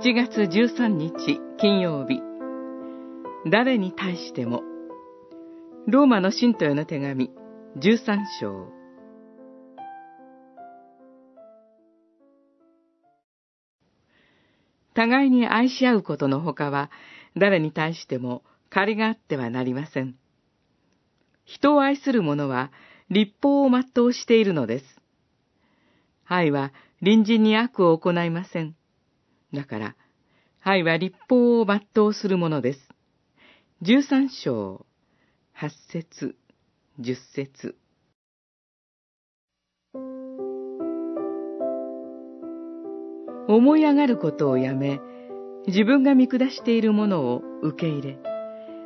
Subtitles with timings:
[0.00, 2.22] 7月13日金曜日
[3.50, 4.62] 誰に対しても
[5.86, 7.30] ローマの信徒への手紙
[7.76, 8.68] 13章
[14.94, 16.90] 互いに愛し合うことのほかは
[17.36, 20.16] 誰に対しても借りがあってはなりません。
[21.44, 22.72] 人を愛する者は
[23.10, 24.84] 立法を全うしているのです。
[26.26, 28.74] 愛は隣人に悪を行いません。
[29.52, 29.96] だから、
[30.62, 32.88] 愛は立法を全うするものです。
[33.82, 34.86] 十三章、
[35.52, 36.36] 八節、
[36.98, 37.76] 十節。
[43.48, 45.00] 思い上がることをやめ、
[45.66, 48.18] 自分が見下しているものを受け入れ、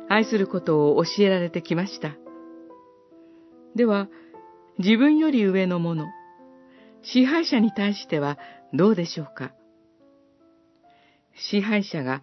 [0.09, 2.15] 愛することを教えられてきました。
[3.75, 4.09] では、
[4.79, 6.05] 自分より上のもの、
[7.03, 8.37] 支配者に対しては
[8.73, 9.53] どうでしょうか？
[11.37, 12.21] 支配者が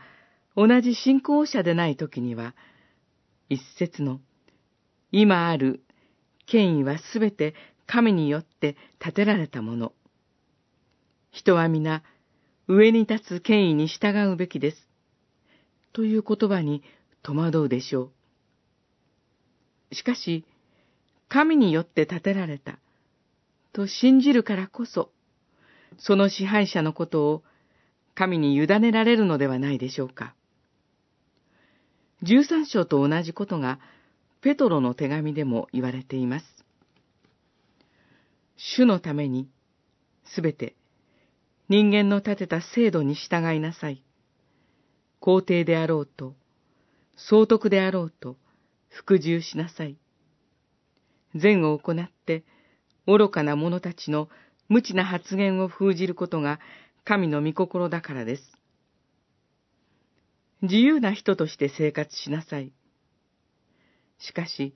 [0.56, 2.54] 同じ信仰者でない時には、
[3.48, 4.20] 一節の、
[5.10, 5.82] 今ある
[6.46, 7.54] 権威はすべて
[7.86, 9.92] 神によって建てられたもの。
[11.30, 12.02] 人は皆、
[12.66, 14.88] 上に立つ権威に従うべきです。
[15.92, 16.82] という言葉に
[17.22, 18.10] 戸惑うでしょ
[19.90, 19.94] う。
[19.94, 20.44] しかし、
[21.28, 22.78] 神によって建てられた、
[23.72, 25.10] と信じるからこそ、
[25.98, 27.42] その支配者のことを
[28.14, 30.34] 神に委ねられるのではないでしょうか。
[32.22, 33.80] 十三章と同じことが、
[34.40, 36.46] ペトロの手紙でも言われています。
[38.56, 39.48] 主のために、
[40.24, 40.74] すべて、
[41.68, 44.02] 人間の立てた制度に従いなさい。
[45.18, 46.34] 皇帝であろうと、
[47.16, 48.36] 総督であろうと、
[48.90, 49.96] 服従しなさい。
[51.34, 52.44] 善を行って、
[53.06, 54.28] 愚かな者たちの
[54.68, 56.60] 無知な発言を封じることが
[57.04, 58.42] 神の御心だからです。
[60.62, 62.72] 自由な人として生活しなさい。
[64.18, 64.74] しかし、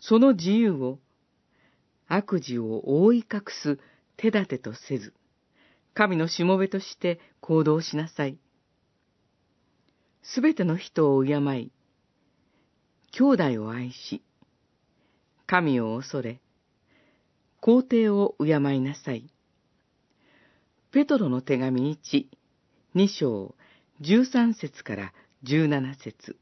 [0.00, 0.98] その自由を
[2.08, 3.78] 悪事を覆い隠す
[4.16, 5.12] 手立てとせず、
[5.92, 8.38] 神のしもべとして行動しなさい。
[10.22, 11.70] すべての人を敬い、
[13.12, 14.22] 兄弟を愛し、
[15.46, 16.40] 神を恐れ、
[17.60, 19.30] 皇帝を敬いなさい。
[20.92, 22.26] ペトロの手紙1、
[22.94, 23.54] 2章、
[24.00, 25.12] 13節から
[25.44, 26.36] 17節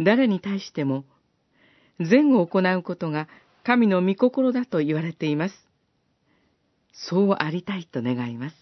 [0.00, 1.04] 誰に対しても、
[2.00, 3.28] 善を行うことが
[3.62, 5.54] 神の御心だと言われています。
[6.92, 8.56] そうありたいと願います。